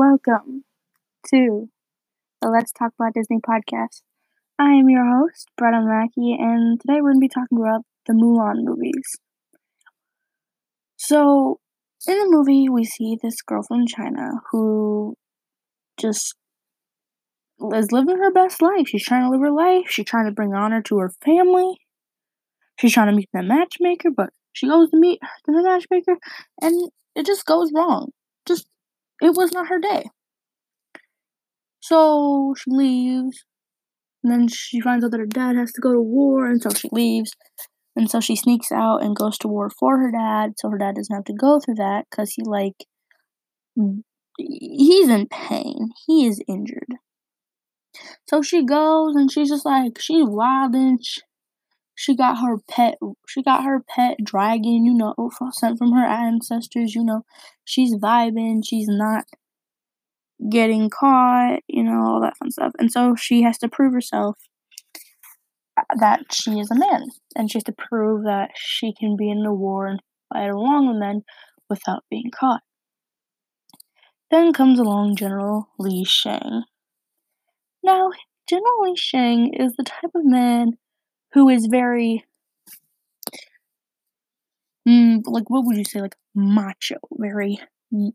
[0.00, 0.64] welcome
[1.28, 1.68] to
[2.40, 4.00] the Let's Talk About Disney podcast.
[4.58, 8.14] I am your host, Brett Mackey, and today we're going to be talking about the
[8.14, 9.18] Mulan movies.
[10.96, 11.60] So,
[12.08, 15.16] in the movie, we see this girl from China who
[16.00, 16.34] just
[17.74, 18.88] is living her best life.
[18.88, 21.76] She's trying to live her life, she's trying to bring honor to her family,
[22.78, 26.16] she's trying to meet the matchmaker, but she goes to meet the matchmaker,
[26.62, 28.12] and it just goes wrong.
[28.46, 28.66] Just
[29.20, 30.04] it was not her day.
[31.80, 33.44] So she leaves,
[34.22, 36.70] and then she finds out that her dad has to go to war, and so
[36.70, 37.32] she leaves.
[37.96, 40.94] And so she sneaks out and goes to war for her dad, so her dad
[40.94, 42.86] doesn't have to go through that because he, like,
[44.38, 45.90] he's in pain.
[46.06, 46.94] He is injured.
[48.28, 51.20] So she goes and she's just like, she's wild and She,
[52.00, 52.96] she got her pet,
[53.28, 55.14] she got her pet dragon, you know,
[55.52, 57.26] sent from her ancestors, you know.
[57.66, 59.26] She's vibing, she's not
[60.48, 62.72] getting caught, you know, all that fun stuff.
[62.78, 64.38] And so she has to prove herself
[65.76, 67.08] uh, that she is a man.
[67.36, 70.00] And she has to prove that she can be in the war and
[70.32, 71.22] fight along with men
[71.68, 72.62] without being caught.
[74.30, 76.62] Then comes along General Li Shang.
[77.82, 78.10] Now,
[78.48, 80.78] General Li Shang is the type of man
[81.32, 82.24] who is very
[84.88, 87.58] mm, like what would you say like macho very
[87.92, 88.12] mm,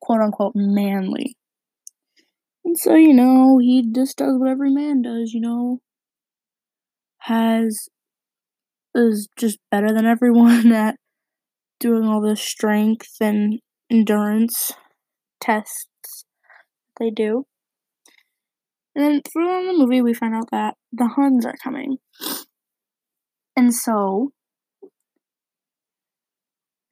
[0.00, 1.36] quote unquote manly.
[2.62, 5.80] And so you know he just does what every man does you know.
[7.22, 7.88] Has
[8.94, 10.96] is just better than everyone at
[11.80, 14.72] doing all the strength and endurance
[15.40, 16.24] tests
[16.98, 17.46] they do
[18.94, 21.98] and then through the movie, we find out that the Huns are coming.
[23.56, 24.32] And so,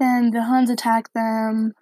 [0.00, 1.72] then the Huns attack them.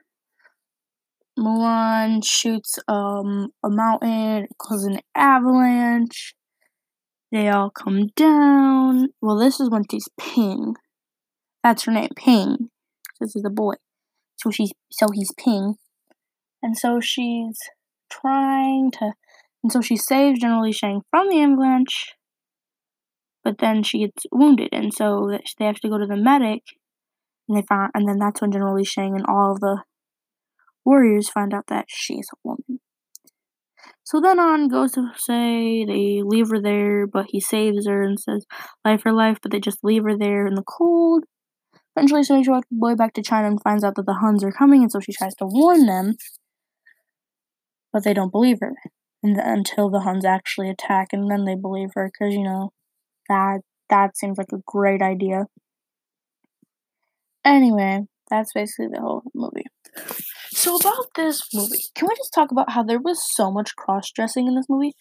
[1.39, 6.35] Mulan shoots um, a mountain, causes an avalanche.
[7.33, 9.09] They all come down.
[9.23, 10.75] Well, this is when she's Ping.
[11.63, 12.71] That's her name, Ping.
[13.21, 13.75] This is a boy.
[14.37, 15.77] So she's so he's Ping.
[16.63, 17.59] And so she's
[18.11, 19.13] trying to
[19.63, 22.15] and so she saves General Li Shang from the avalanche,
[23.45, 26.63] but then she gets wounded, and so they have to go to the medic,
[27.49, 29.83] and they find, and then that's when General Li Shang and all the
[30.85, 32.81] warriors find out that she's a woman.
[34.03, 38.19] So then on goes to say they leave her there, but he saves her and
[38.19, 38.45] says
[38.85, 41.25] life for life, but they just leave her there in the cold.
[41.95, 44.53] Eventually, so he goes way back to China and finds out that the Huns are
[44.53, 46.15] coming, and so she tries to warn them,
[47.93, 48.75] but they don't believe her
[49.23, 52.73] and the, until the Huns actually attack, and then they believe her because you know
[53.29, 55.47] that that seems like a great idea.
[57.45, 59.65] Anyway, that's basically the whole movie.
[60.53, 64.11] So about this movie, can we just talk about how there was so much cross
[64.11, 64.95] dressing in this movie?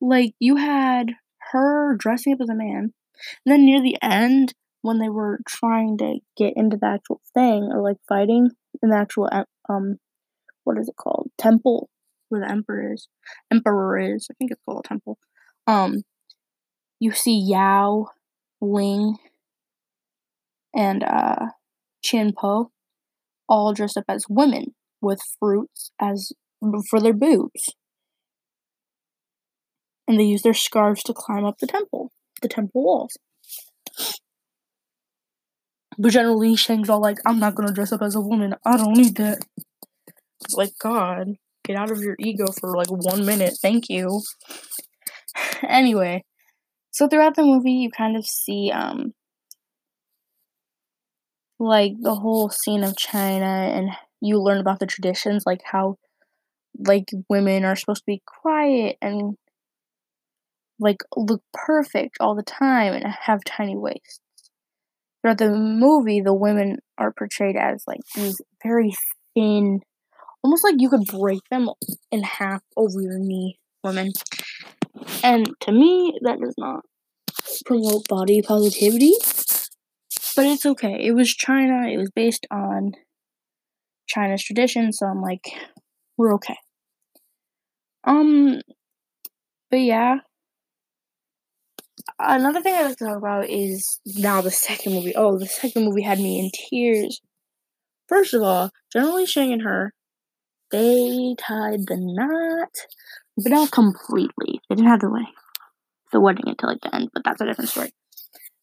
[0.00, 1.12] Like you had
[1.52, 2.92] her dressing up as a man,
[3.44, 7.70] and then near the end, when they were trying to get into the actual thing
[7.72, 8.50] or like fighting
[8.82, 9.28] in the actual
[9.68, 9.96] um,
[10.64, 11.88] what is it called temple
[12.30, 13.08] where the emperor is.
[13.52, 14.26] Emperor is.
[14.30, 15.18] I think it's called a temple.
[15.66, 16.02] Um,
[16.98, 18.06] you see Yao,
[18.60, 19.16] Ling,
[20.74, 21.46] and uh,
[22.02, 22.70] Chien-Po
[23.48, 26.32] all dressed up as women with fruits as
[26.88, 27.74] for their boobs.
[30.06, 32.12] And they use their scarves to climb up the temple,
[32.42, 33.16] the temple walls.
[35.98, 38.54] But General Li Shang's all like, I'm not gonna dress up as a woman.
[38.64, 39.38] I don't need that.
[40.54, 41.36] Like, God.
[41.70, 43.56] Get out of your ego for like one minute.
[43.62, 44.22] Thank you.
[45.62, 46.24] anyway,
[46.90, 49.14] so throughout the movie, you kind of see, um,
[51.60, 55.96] like the whole scene of China and you learn about the traditions, like how,
[56.78, 59.36] like, women are supposed to be quiet and,
[60.80, 64.20] like, look perfect all the time and have tiny waists.
[65.22, 68.92] Throughout the movie, the women are portrayed as, like, these very
[69.34, 69.80] thin,
[70.42, 71.68] almost like you could break them
[72.10, 74.12] in half over your knee, women.
[75.22, 76.84] And to me, that does not
[77.64, 79.14] promote body positivity.
[80.36, 80.96] But it's okay.
[81.00, 81.88] It was China.
[81.88, 82.92] It was based on
[84.06, 85.52] China's tradition, so I'm like,
[86.16, 86.56] we're okay.
[88.04, 88.60] Um,
[89.70, 90.18] but yeah.
[92.18, 95.14] Another thing I'd like to talk about is now the second movie.
[95.14, 97.20] Oh, the second movie had me in tears.
[98.08, 99.92] First of all, General Li Shang and her
[100.70, 102.74] they tied the knot,
[103.36, 104.60] but not completely.
[104.68, 105.32] They didn't have the wedding,
[106.12, 107.92] the wedding until like the end, but that's a different story.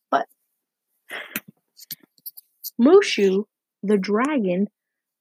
[0.10, 0.28] But
[2.80, 3.46] Mushu,
[3.84, 4.68] the dragon,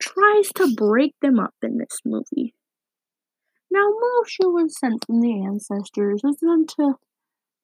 [0.01, 2.55] tries to break them up in this movie.
[3.71, 6.23] Now Mushu was sent from the ancestors.
[6.23, 6.95] Was sent to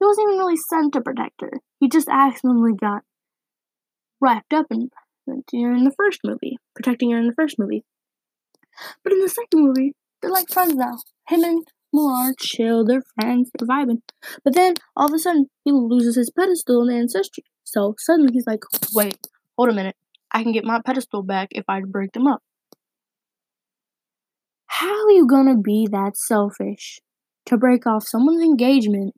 [0.01, 1.53] he wasn't even really sent to protect her.
[1.79, 3.03] He just accidentally got
[4.21, 4.91] wrapped up in
[5.29, 7.85] in the first movie, protecting her in the first movie.
[9.03, 10.99] But in the second movie, they're like friends now.
[11.29, 14.01] Him and Mulan chill, they're friends, they're vibing.
[14.45, 17.45] But then all of a sudden, he loses his pedestal in ancestry.
[17.65, 18.65] So suddenly he's like,
[18.95, 19.19] wait,
[19.57, 19.97] hold a minute.
[20.33, 22.43] I can get my pedestal back if I break them up.
[24.67, 26.99] How are you gonna be that selfish
[27.47, 29.15] to break off someone's engagement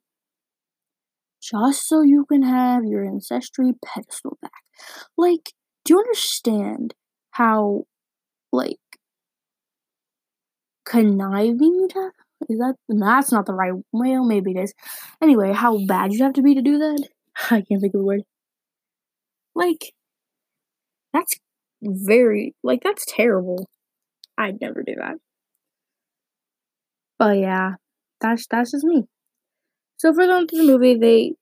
[1.41, 4.51] just so you can have your ancestry pedestal back?
[5.17, 5.53] Like,
[5.85, 6.95] do you understand
[7.31, 7.85] how,
[8.53, 8.79] like,
[10.84, 11.88] conniving
[12.48, 14.75] is that that's not the right well maybe it is.
[15.22, 17.08] Anyway how bad you have to be to do that?
[17.50, 18.22] I can't think of the word.
[19.54, 19.92] Like
[21.12, 21.34] that's
[21.82, 23.69] very like that's terrible.
[24.36, 25.16] I'd never do that.
[27.19, 27.75] But yeah
[28.20, 29.04] that's that's just me.
[29.96, 31.34] So for the, the movie they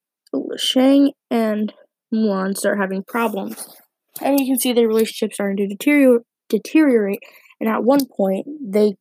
[0.57, 1.73] shang and
[2.13, 3.77] mulan start having problems.
[4.21, 7.23] And you can see their relationship starting to deteriorate.
[7.61, 8.95] And at one point they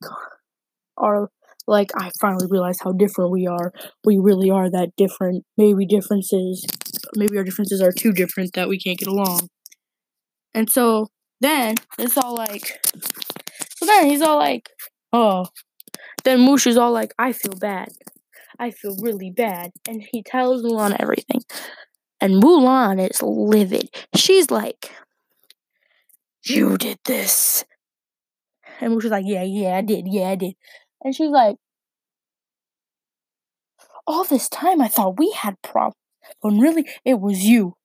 [1.02, 1.30] are
[1.68, 3.74] like I finally realized how different we are.
[4.06, 5.44] We really are that different.
[5.58, 6.66] Maybe differences
[7.16, 9.50] maybe our differences are too different that we can't get along.
[10.54, 11.08] And so
[11.42, 12.80] then it's all like
[13.78, 14.70] so then he's all like,
[15.12, 15.48] oh
[16.24, 17.90] then Mushu's all like, I feel bad.
[18.60, 19.72] I feel really bad.
[19.88, 21.42] And he tells Mulan everything.
[22.20, 23.90] And Mulan is livid.
[24.16, 24.92] She's like,
[26.44, 27.66] You did this.
[28.80, 30.06] And Mushu's like, Yeah, yeah, I did.
[30.08, 30.54] Yeah, I did.
[31.04, 31.58] And she's like,
[34.08, 35.96] All this time I thought we had problems,
[36.42, 37.76] but really it was you.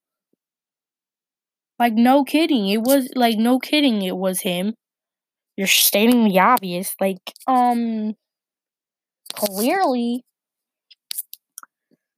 [1.79, 2.69] Like, no kidding.
[2.69, 4.03] It was, like, no kidding.
[4.03, 4.75] It was him.
[5.57, 6.95] You're stating the obvious.
[7.01, 8.15] Like, um,
[9.35, 10.25] clearly.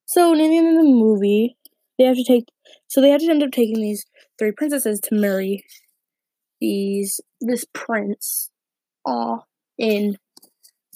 [0.07, 1.57] So, in the end of the movie,
[1.99, 2.47] they have to take,
[2.87, 4.07] so they have to end up taking these
[4.39, 5.65] three princesses to marry
[6.61, 8.51] these, this prince,
[9.07, 9.39] uh,
[9.77, 10.17] in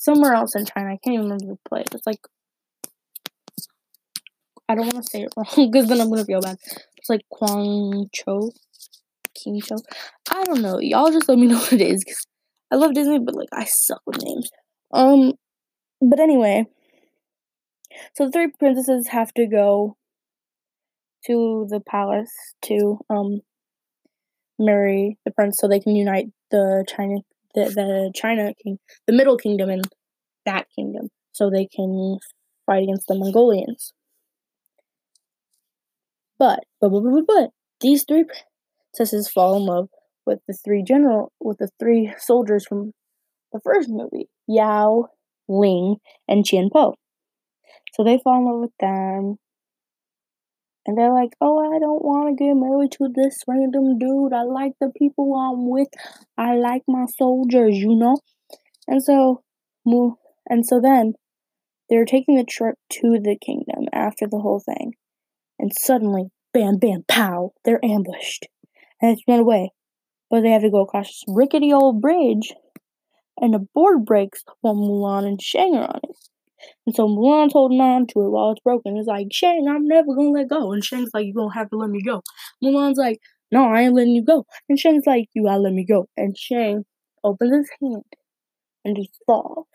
[0.03, 0.89] somewhere else in China.
[0.89, 1.87] I can't even remember the place.
[1.93, 2.21] It's like
[4.69, 6.57] I don't want to say it wrong because then I'm gonna feel bad.
[6.97, 8.51] It's like Guangzhou,
[9.39, 9.79] Qingzhou.
[10.31, 10.79] I don't know.
[10.79, 12.05] Y'all just let me know what it is.
[12.05, 12.27] Cause
[12.71, 14.51] I love Disney, but like I suck with names.
[14.93, 15.35] Um,
[16.01, 16.67] but anyway,
[18.15, 19.97] so the three princesses have to go
[21.27, 22.33] to the palace
[22.63, 23.41] to um
[24.59, 27.19] marry the prince so they can unite the China
[27.55, 29.85] the, the China king, the Middle Kingdom, and
[30.47, 32.19] that kingdom, so they can
[32.67, 33.93] fight against the Mongolians.
[36.39, 37.51] But, but, but, but, but
[37.81, 38.25] these three
[38.95, 39.89] princesses fall in love
[40.27, 42.93] with the three general, with the three soldiers from
[43.53, 45.07] the first movie, Yao,
[45.49, 45.97] Ling,
[46.29, 46.95] and Chien-Po.
[47.95, 49.37] So they fall in love with them,
[50.87, 54.33] and they're like, oh, I don't want to get married to this random dude.
[54.33, 55.89] I like the people I'm with.
[56.37, 58.17] I like my soldiers, you know?
[58.89, 59.45] And so,
[59.85, 61.15] and so then
[61.89, 64.95] they're taking the trip to the kingdom after the whole thing.
[65.59, 68.49] And suddenly, bam, bam, pow, they're ambushed.
[69.01, 69.71] And it's run away.
[70.31, 72.55] But they have to go across this rickety old bridge.
[73.37, 76.17] And the board breaks while Mulan and Shang are on it.
[76.87, 78.97] And so Mulan's holding on to it while it's broken.
[78.97, 80.73] It's like, Shang, I'm never gonna let go.
[80.73, 82.23] And Shang's like, You're gonna have to let me go.
[82.63, 84.47] Mulan's like, No, I ain't letting you go.
[84.69, 86.09] And Shang's like, You gotta let me go.
[86.17, 86.85] And Shang
[87.25, 88.05] opens his hand
[88.85, 89.67] and he falls.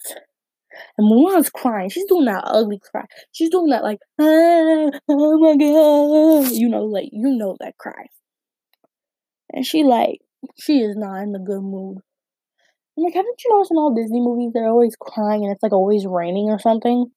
[0.97, 1.89] And Mulan's crying.
[1.89, 3.05] She's doing that ugly cry.
[3.31, 6.51] She's doing that like, ah, oh my god.
[6.51, 8.07] You know, like you know that cry.
[9.51, 10.21] And she like,
[10.57, 11.99] she is not in a good mood.
[12.97, 15.73] I'm like, haven't you noticed in all Disney movies they're always crying and it's like
[15.73, 17.11] always raining or something?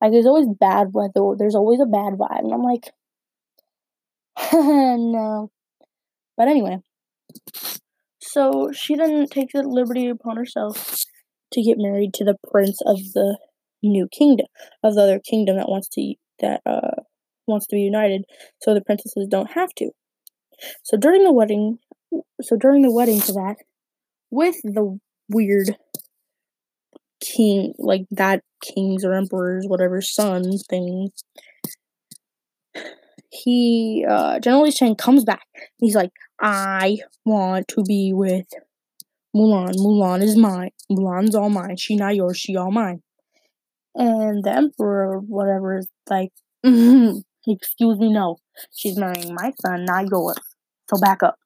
[0.00, 1.36] Like there's always bad weather.
[1.38, 2.90] There's always a bad vibe, and I'm like,
[4.52, 5.50] no.
[6.36, 6.78] But anyway,
[8.20, 11.04] so she then takes the liberty upon herself
[11.52, 13.38] to get married to the prince of the
[13.82, 14.46] new kingdom,
[14.82, 17.02] of the other kingdom that wants to that uh
[17.46, 18.24] wants to be united,
[18.60, 19.90] so the princesses don't have to.
[20.84, 21.78] So during the wedding,
[22.40, 23.56] so during the wedding to that,
[24.32, 24.98] with the
[25.28, 25.76] weird
[27.20, 31.10] king, like that king's or emperor's, whatever, son thing.
[33.30, 35.46] He, uh, General Shang comes back.
[35.78, 36.10] He's like,
[36.40, 38.46] I want to be with
[39.34, 39.74] Mulan.
[39.76, 40.70] Mulan is mine.
[40.90, 41.76] Mulan's all mine.
[41.76, 42.36] She not yours.
[42.36, 43.02] She all mine.
[43.94, 46.32] And the emperor, whatever, is like,
[46.64, 48.36] excuse me, no.
[48.74, 50.38] She's marrying my son, not yours.
[50.90, 51.36] So back up.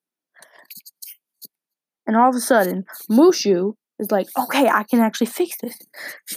[2.06, 5.78] And all of a sudden, Mushu is like, okay, I can actually fix this.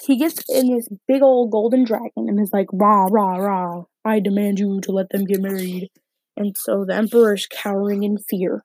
[0.04, 4.20] He gets in this big old golden dragon and is like, rah, rah, rah, I
[4.20, 5.90] demand you to let them get married.
[6.38, 8.64] And so the emperor is cowering in fear.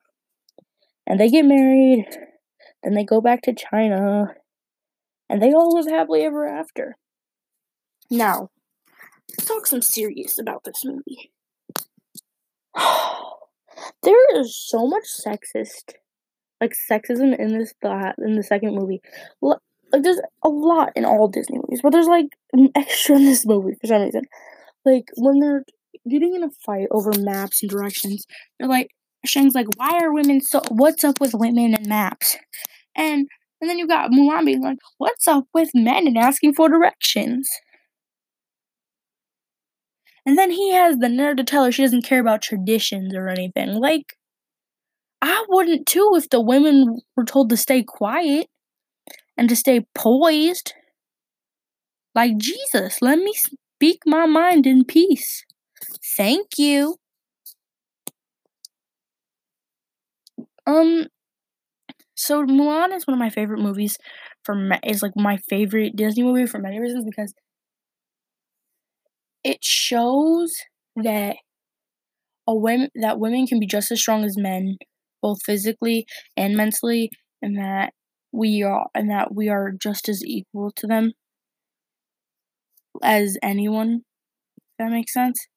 [1.05, 2.05] And they get married,
[2.83, 4.33] then they go back to China,
[5.29, 6.95] and they all live happily ever after.
[8.09, 8.49] Now,
[9.29, 11.31] let's talk some serious about this movie.
[14.03, 15.93] there is so much sexist
[16.61, 19.01] like sexism in this thought in the second movie.
[19.41, 19.59] Like
[19.91, 23.75] there's a lot in all Disney movies, but there's like an extra in this movie
[23.81, 24.23] for some reason.
[24.83, 25.63] Like when they're
[26.09, 28.25] getting in a fight over maps and directions,
[28.59, 28.89] they're like
[29.25, 30.61] Shang's like, "Why are women so?
[30.69, 32.37] What's up with women and maps?"
[32.95, 33.27] And
[33.61, 37.49] and then you got Mulan being like, "What's up with men and asking for directions?"
[40.25, 43.27] And then he has the nerve to tell her she doesn't care about traditions or
[43.27, 43.75] anything.
[43.75, 44.17] Like,
[45.25, 48.47] I wouldn't too if the women were told to stay quiet
[49.37, 50.73] and to stay poised.
[52.15, 55.43] Like Jesus, let me speak my mind in peace.
[56.17, 56.97] Thank you.
[60.67, 61.07] Um
[62.15, 63.97] so Mulan is one of my favorite movies
[64.43, 67.33] for is like my favorite Disney movie for many reasons because
[69.43, 70.55] it shows
[70.95, 71.37] that
[72.47, 74.77] a women that women can be just as strong as men
[75.25, 76.05] both physically
[76.37, 77.93] and mentally, and that
[78.31, 81.13] we are and that we are just as equal to them
[83.03, 84.03] as anyone.
[84.57, 85.47] If that makes sense.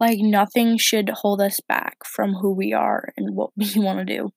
[0.00, 4.04] Like nothing should hold us back from who we are and what we want to
[4.16, 4.30] do.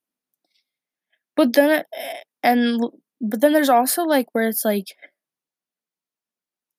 [1.35, 2.81] But then eh, and
[3.21, 4.87] but then there's also like where it's like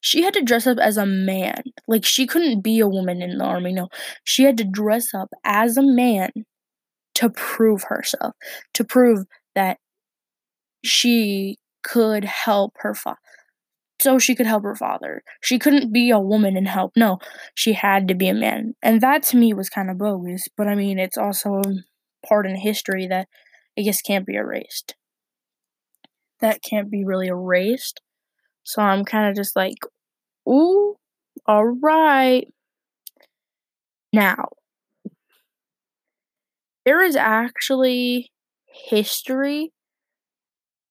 [0.00, 1.62] she had to dress up as a man.
[1.86, 3.72] Like she couldn't be a woman in the army.
[3.72, 3.88] No,
[4.24, 6.30] she had to dress up as a man
[7.14, 8.35] to prove herself,
[8.75, 9.79] to prove that
[10.85, 13.19] she could help her father.
[14.00, 15.23] So she could help her father.
[15.43, 16.93] She couldn't be a woman and help.
[16.97, 17.19] No,
[17.55, 18.75] she had to be a man.
[18.83, 20.49] And that to me was kind of bogus.
[20.57, 21.61] But I mean, it's also
[22.26, 23.29] part in history that
[23.79, 24.95] I guess can't be erased.
[26.40, 28.00] That can't be really erased.
[28.64, 29.75] So I'm kind of just like,
[30.49, 30.97] ooh,
[31.47, 32.47] all right.
[34.12, 34.49] Now,
[36.84, 38.30] there is actually
[38.66, 39.72] history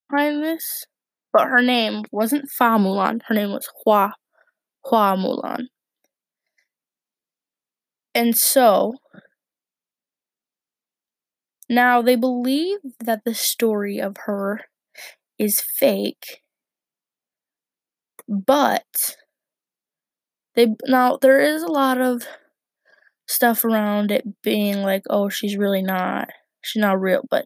[0.09, 0.85] behind this,
[1.31, 3.21] but her name wasn't Fa Mulan.
[3.27, 4.13] Her name was Hua
[4.85, 5.67] Hua Mulan.
[8.13, 8.95] And so
[11.69, 14.61] now they believe that the story of her
[15.37, 16.41] is fake,
[18.27, 19.15] but
[20.55, 22.23] they now there is a lot of
[23.29, 26.29] stuff around it being like, oh, she's really not,
[26.61, 27.45] she's not real, but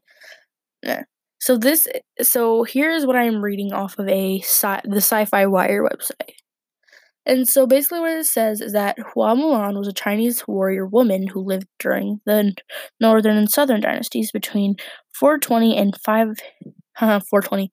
[0.81, 1.03] yeah.
[1.39, 1.85] So this,
[2.21, 6.35] so here's what I'm reading off of a sci- the Sci-Fi Wire website.
[7.25, 11.27] And so basically, what it says is that Hua Mulan was a Chinese warrior woman
[11.27, 12.53] who lived during the
[12.99, 14.75] northern and southern dynasties between
[15.19, 16.27] 420 and 5
[17.01, 17.71] uh, 420.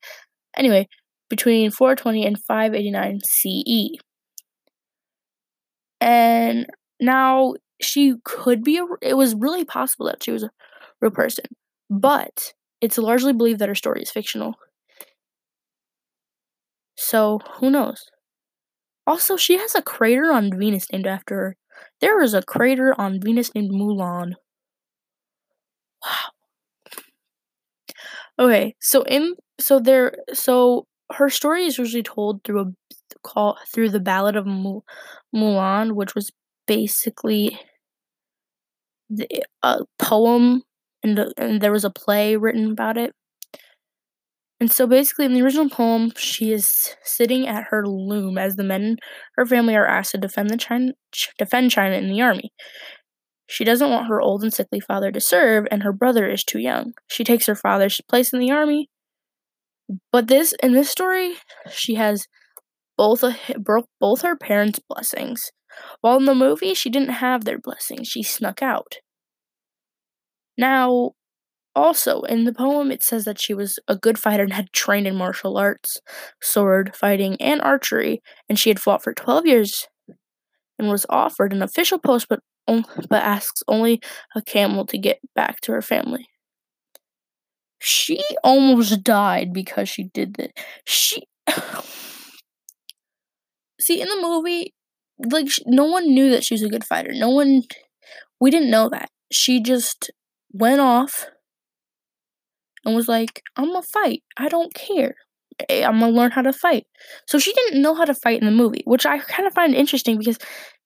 [0.57, 0.89] Anyway,
[1.29, 3.99] between 420 and 589 CE.
[6.01, 6.67] And
[7.01, 10.51] now she could be a, it was really possible that she was a
[11.01, 11.45] real person
[11.91, 14.55] but it's largely believed that her story is fictional.
[16.99, 18.09] So who knows?
[19.07, 21.57] Also she has a crater on venus named after her.
[22.01, 24.35] There is a crater on venus named mulan.
[26.03, 26.33] Wow.
[28.39, 32.73] Okay so in so there so her story is usually told through a
[33.23, 34.47] call through the ballad of
[35.35, 36.31] mulan which was
[36.67, 37.59] basically
[39.11, 39.29] the,
[39.63, 40.63] a poem
[41.03, 43.13] and, the, and there was a play written about it.
[44.61, 48.63] And so basically, in the original poem, she is sitting at her loom as the
[48.63, 48.97] men
[49.37, 50.93] her family are asked to defend the China,
[51.39, 52.53] defend China in the army.
[53.47, 56.61] She doesn't want her old and sickly father to serve, and her brother is too
[56.61, 56.93] young.
[57.09, 58.91] She takes her father's place in the army,
[60.13, 61.35] but this in this story,
[61.71, 62.27] she has
[62.99, 63.35] both a,
[63.99, 65.51] both her parents' blessings.
[66.01, 68.97] While in the movie, she didn't have their blessing, she snuck out.
[70.57, 71.13] Now,
[71.75, 75.07] also, in the poem, it says that she was a good fighter and had trained
[75.07, 75.99] in martial arts,
[76.43, 79.89] sword fighting, and archery, and she had fought for 12 years
[80.79, 84.01] and was offered an official post but, but asks only
[84.35, 86.27] a camel to get back to her family.
[87.81, 90.51] She almost died because she did that.
[90.87, 91.25] She.
[93.81, 94.75] See, in the movie,
[95.31, 97.13] like no one knew that she was a good fighter.
[97.13, 97.63] No one
[98.41, 99.11] we didn't know that.
[99.31, 100.11] She just
[100.53, 101.27] went off
[102.85, 104.23] and was like, I'm gonna fight.
[104.37, 105.15] I don't care.
[105.71, 106.87] I'm gonna learn how to fight.
[107.27, 109.75] So she didn't know how to fight in the movie, which I kind of find
[109.75, 110.39] interesting because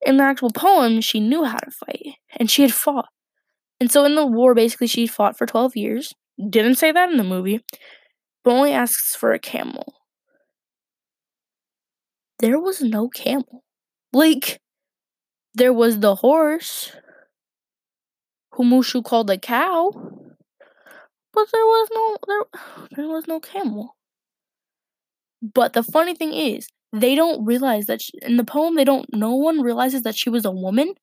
[0.04, 3.08] in the actual poem, she knew how to fight and she had fought.
[3.80, 6.12] And so in the war, basically, she fought for 12 years.
[6.50, 7.60] Didn't say that in the movie,
[8.42, 9.94] but only asks for a camel.
[12.38, 13.63] There was no camel.
[14.14, 14.60] Like,
[15.54, 16.92] there was the horse,
[18.52, 19.90] who Mushu called a cow,
[21.34, 22.62] but there was no there,
[22.96, 23.96] there was no camel.
[25.42, 29.06] But the funny thing is, they don't realize that she, in the poem they don't
[29.12, 30.94] no one realizes that she was a woman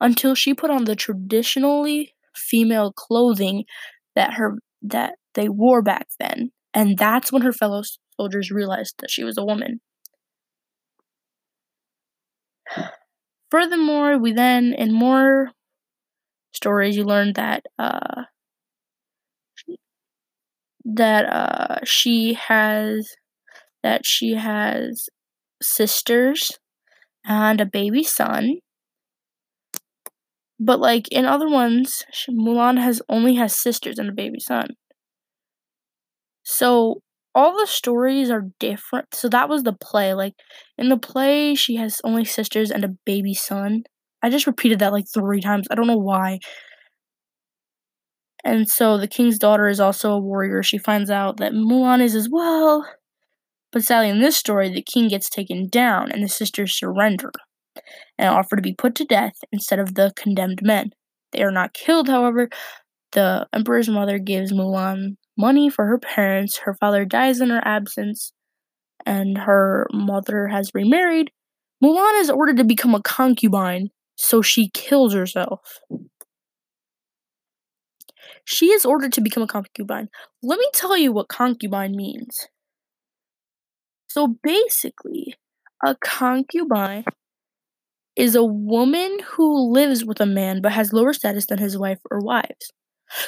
[0.00, 3.64] until she put on the traditionally female clothing
[4.14, 6.52] that her that they wore back then.
[6.72, 7.82] And that's when her fellow
[8.16, 9.80] soldiers realized that she was a woman.
[13.50, 15.52] Furthermore, we then, in more
[16.52, 18.24] stories, you learn that uh,
[20.84, 23.14] that uh, she has
[23.82, 25.08] that she has
[25.62, 26.52] sisters
[27.24, 28.58] and a baby son.
[30.60, 34.76] But like in other ones, Mulan has only has sisters and a baby son.
[36.44, 37.00] So
[37.34, 39.14] all the stories are different.
[39.14, 40.14] So that was the play.
[40.14, 40.34] Like
[40.78, 43.84] in the play, she has only sisters and a baby son.
[44.22, 45.66] I just repeated that like three times.
[45.70, 46.40] I don't know why.
[48.44, 50.62] And so the king's daughter is also a warrior.
[50.62, 52.86] She finds out that Mulan is as well.
[53.72, 57.32] But sadly, in this story, the king gets taken down and the sisters surrender
[58.18, 60.90] and offer to be put to death instead of the condemned men.
[61.32, 62.48] They are not killed, however.
[63.12, 66.58] The emperor's mother gives Mulan money for her parents.
[66.58, 68.32] Her father dies in her absence,
[69.06, 71.30] and her mother has remarried.
[71.82, 75.80] Mulan is ordered to become a concubine, so she kills herself.
[78.44, 80.10] She is ordered to become a concubine.
[80.42, 82.48] Let me tell you what concubine means.
[84.08, 85.36] So basically,
[85.82, 87.04] a concubine
[88.16, 92.00] is a woman who lives with a man but has lower status than his wife
[92.10, 92.72] or wives.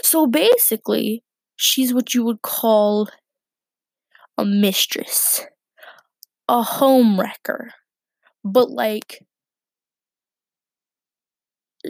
[0.02, 1.24] So basically,
[1.62, 3.08] she's what you would call
[4.38, 5.46] a mistress,
[6.48, 7.72] a home wrecker.
[8.44, 9.22] But like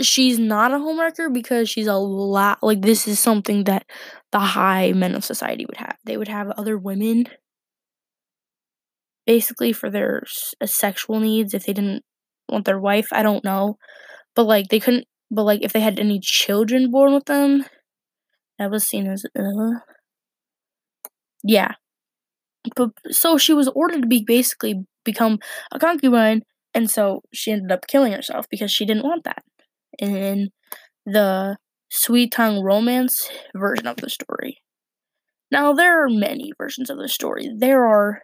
[0.00, 3.84] she's not a homewrecker because she's a lot like this is something that
[4.30, 5.96] the high men of society would have.
[6.04, 7.26] They would have other women
[9.26, 10.22] basically for their
[10.60, 12.04] uh, sexual needs if they didn't
[12.48, 13.08] want their wife.
[13.12, 13.78] I don't know,
[14.36, 15.06] but like they couldn't.
[15.30, 17.64] But like if they had any children born with them,
[18.62, 19.80] that was seen as uh,
[21.42, 21.72] yeah.
[22.76, 25.38] But so she was ordered to be basically become
[25.72, 26.42] a concubine,
[26.74, 29.42] and so she ended up killing herself because she didn't want that
[29.98, 30.50] in
[31.06, 31.58] the
[31.90, 34.58] Sui Tang Romance version of the story.
[35.52, 37.50] Now, there are many versions of the story.
[37.56, 38.22] There are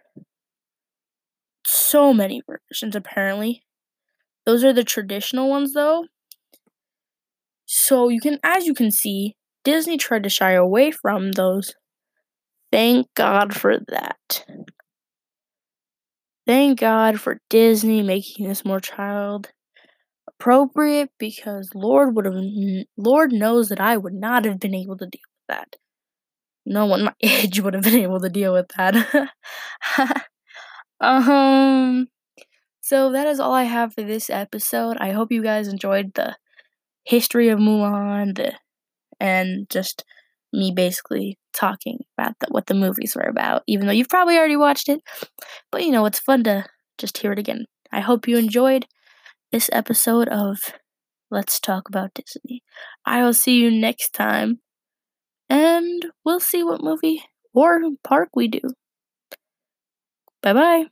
[1.65, 3.63] so many versions, apparently.
[4.45, 6.05] Those are the traditional ones, though.
[7.65, 11.73] So, you can, as you can see, Disney tried to shy away from those.
[12.71, 14.45] Thank God for that.
[16.45, 19.51] Thank God for Disney making this more child
[20.27, 22.35] appropriate because Lord would have
[22.97, 25.75] Lord knows that I would not have been able to deal with that.
[26.65, 29.29] No one my age would have been able to deal with that.
[31.01, 32.07] um
[32.81, 34.97] so that is all I have for this episode.
[34.99, 36.35] I hope you guys enjoyed the
[37.03, 38.53] history of Mulan the,
[39.19, 40.03] and just
[40.51, 44.55] me basically talking about the, what the movies were about, even though you've probably already
[44.55, 45.01] watched it.
[45.71, 46.65] But you know, it's fun to
[46.97, 47.65] just hear it again.
[47.91, 48.85] I hope you enjoyed
[49.51, 50.57] this episode of
[51.31, 52.63] Let's Talk About Disney.
[53.05, 54.59] I will see you next time,
[55.49, 58.61] and we'll see what movie or park we do.
[60.41, 60.85] Bye bye.